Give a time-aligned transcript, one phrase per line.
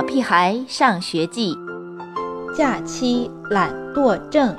[0.00, 1.54] 小屁孩上学记》
[2.56, 4.56] 假期懒惰症。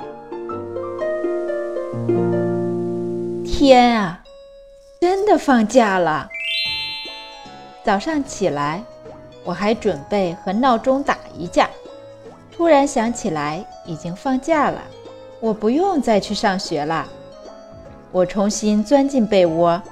[3.44, 4.22] 天啊，
[5.00, 6.28] 真的放假了！
[7.82, 8.84] 早上起来，
[9.42, 11.68] 我还准备和闹钟打一架，
[12.52, 14.80] 突然想起来已经放假了，
[15.40, 17.04] 我不用再去上学了。
[18.12, 19.82] 我重新钻进被窝，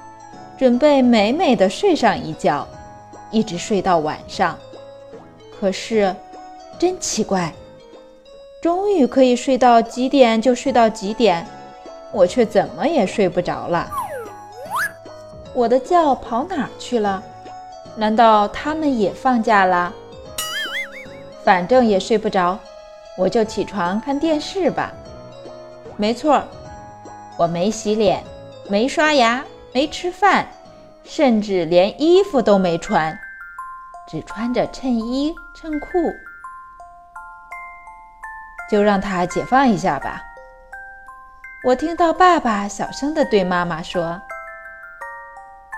[0.57, 2.65] 准备美美的睡上一觉，
[3.33, 4.57] 一直睡到晚上。
[5.61, 6.17] 可是，
[6.79, 7.53] 真奇怪，
[8.63, 11.47] 终于可以睡到几点就睡到几点，
[12.13, 13.91] 我却怎么也睡不着了。
[15.53, 17.23] 我的觉跑哪儿去了？
[17.95, 19.93] 难道他们也放假了？
[21.45, 22.59] 反正也睡不着，
[23.19, 24.91] 我就起床看电视吧。
[25.99, 26.43] 没错，
[27.37, 28.25] 我没洗脸，
[28.67, 30.49] 没刷牙，没吃饭，
[31.05, 33.19] 甚至连衣服都没穿。
[34.09, 36.17] 只穿着衬衣衬裤，
[38.71, 40.23] 就让他解放一下吧。
[41.67, 44.19] 我听到爸爸小声地对妈妈说：“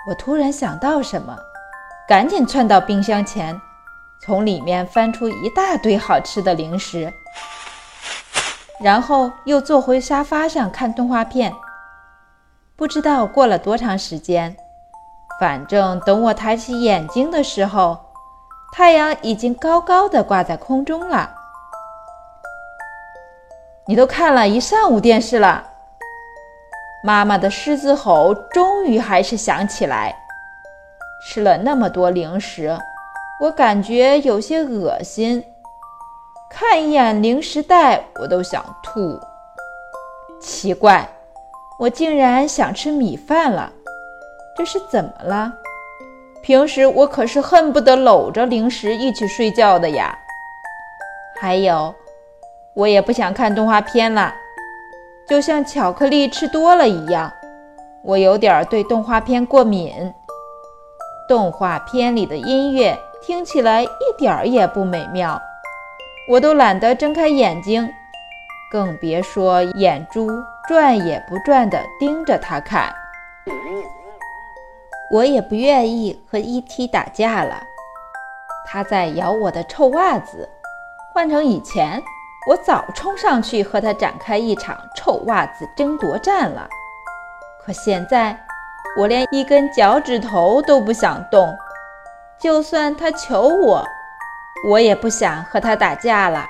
[0.06, 1.36] 我突然想到什么，
[2.06, 3.60] 赶紧窜到冰箱前，
[4.22, 7.12] 从里面翻出一大堆好吃的零食，
[8.78, 11.52] 然后又坐回沙发上看动画片。
[12.76, 14.56] 不知道过了多长时间，
[15.40, 17.98] 反正等我抬起眼睛的时候。”
[18.74, 21.34] 太阳已经高高的挂在空中了。
[23.84, 25.62] 你都看了一上午电视了，
[27.04, 30.16] 妈妈的狮子吼终于还是响起来。
[31.24, 32.76] 吃了那么多零食，
[33.42, 35.44] 我感觉有些恶心。
[36.50, 39.20] 看一眼零食袋，我都想吐。
[40.40, 41.08] 奇怪，
[41.78, 43.70] 我竟然想吃米饭了，
[44.56, 45.52] 这是怎么了？
[46.42, 50.18] 平时我可是恨不得搂着零食一起睡觉的呀。
[51.40, 51.94] 还有，
[52.74, 54.34] 我也不想看动画片了，
[55.28, 57.32] 就像巧克力吃多了一样，
[58.02, 60.12] 我有点对动画片过敏。
[61.28, 63.88] 动画片里的音乐听起来一
[64.18, 65.40] 点儿也不美妙，
[66.28, 67.88] 我都懒得睁开眼睛，
[68.70, 70.28] 更别说眼珠
[70.66, 72.92] 转也不转地盯着它看。
[75.12, 76.86] 我也不愿意和 E.T.
[76.86, 77.62] 打架了，
[78.66, 80.48] 他在咬我的臭袜子。
[81.12, 82.02] 换成以前，
[82.48, 86.66] 我早冲上去和他展开一场臭袜子争夺战了。
[87.62, 88.42] 可现在，
[88.96, 91.54] 我连一根脚趾头都不想动。
[92.40, 93.86] 就算他求我，
[94.66, 96.46] 我也不想和他打架了。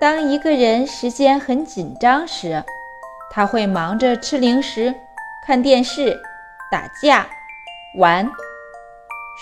[0.00, 2.64] 当一个人时间很紧张时，
[3.30, 4.94] 他会忙着吃零食、
[5.46, 6.18] 看电视、
[6.70, 7.26] 打架。
[7.98, 8.30] 玩，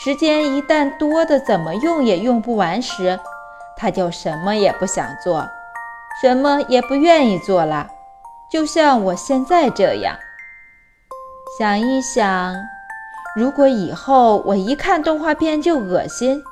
[0.03, 3.19] 时间一旦多的怎么用也用不完时，
[3.77, 5.49] 他就什么也不想做，
[6.21, 7.89] 什么也不愿意做了。
[8.51, 10.17] 就像我现在这样。
[11.59, 12.55] 想一想，
[13.37, 16.43] 如果以后我一看动画片就恶心，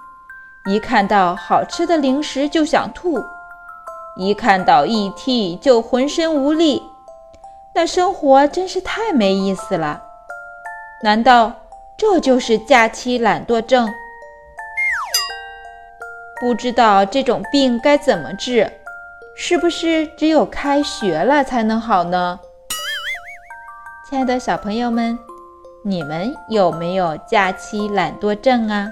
[0.71, 3.19] 一看到好吃的零食就想吐，
[4.17, 5.57] 一看到 E.T.
[5.57, 6.83] 就浑身无力，
[7.75, 10.03] 那生活真是太没意思了。
[11.03, 11.53] 难道？
[11.99, 13.93] 这就是假期懒惰症，
[16.41, 18.71] 不知道这种病该怎么治，
[19.37, 22.39] 是不是只有开学了才能好呢？
[24.09, 25.19] 亲爱的小朋友们，
[25.83, 28.89] 你们有没有假期懒惰症啊？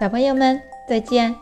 [0.00, 1.34] 小朋友们，再见。